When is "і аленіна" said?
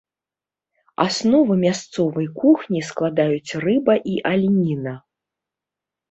4.13-4.93